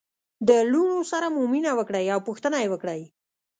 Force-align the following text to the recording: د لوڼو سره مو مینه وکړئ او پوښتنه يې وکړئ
د 0.47 0.49
لوڼو 0.71 0.99
سره 1.11 1.27
مو 1.35 1.41
مینه 1.53 1.71
وکړئ 1.79 2.05
او 2.13 2.19
پوښتنه 2.27 2.57
يې 2.63 2.69
وکړئ 2.71 3.01